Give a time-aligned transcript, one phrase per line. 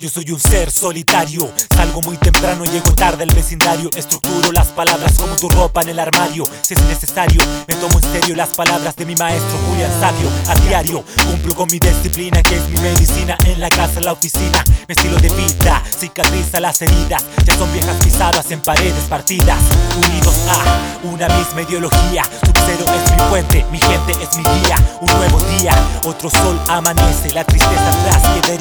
[0.00, 3.90] Yo soy un ser solitario, salgo muy temprano, llego tarde al vecindario.
[3.94, 6.44] Estructuro las palabras como tu ropa en el armario.
[6.62, 10.30] Si es necesario, me tomo en serio las palabras de mi maestro Julián Sabio.
[10.48, 13.36] A diario, cumplo con mi disciplina que es mi medicina.
[13.44, 17.70] En la casa, en la oficina, mi estilo de vida Cicatriza las heridas, ya son
[17.74, 19.58] viejas pisadas en paredes partidas.
[19.98, 22.22] Unidos a una misma ideología.
[22.46, 24.76] Sub-Zero es mi fuente, mi gente es mi guía.
[25.02, 25.74] Un nuevo día,
[26.04, 27.34] otro sol amanece.
[27.34, 28.59] La tristeza atrás quedaría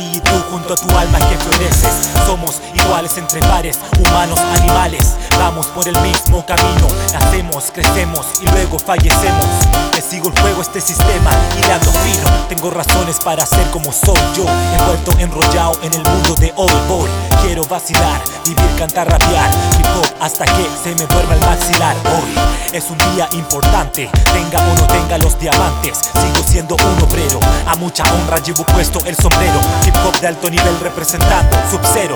[0.74, 2.10] a tu alma que floreces.
[2.26, 5.16] Somos iguales entre pares, humanos, animales.
[5.40, 6.88] Vamos por el mismo camino.
[7.12, 9.48] Nacemos, crecemos y luego fallecemos.
[9.94, 12.30] Me sigo el juego este sistema hilando fino.
[12.50, 14.46] Tengo razones para ser como soy yo
[14.80, 17.10] Envuelto, enrollado en el mundo de hoy Voy,
[17.44, 19.50] quiero vacilar, vivir, cantar, rapear.
[19.78, 21.96] Hip hop hasta que se me duerma el maxilar.
[22.06, 22.36] Hoy
[22.74, 26.02] es un día importante Tenga o no tenga los diamantes
[26.50, 27.40] siendo un obrero.
[27.68, 29.60] A mucha honra llevo puesto el sombrero.
[29.86, 32.16] Hip hop de alto nivel representando Sub-Zero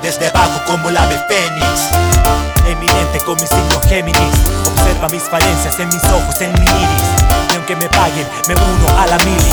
[0.00, 1.90] Desde abajo como la ave fénix.
[2.68, 4.36] Eminente con mi signo Géminis.
[4.66, 7.08] Observa mis falencias en mis ojos, en mi iris.
[7.52, 9.50] Y aunque me paguen, me uno a la mili.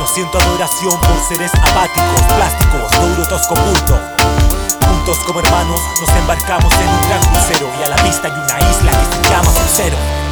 [0.00, 4.00] No siento adoración por seres apáticos Plásticos, duro, tosco, bulto.
[4.88, 8.70] Juntos como hermanos nos embarcamos en un gran crucero Y a la vista hay una
[8.70, 10.27] isla que se llama Sub-Zero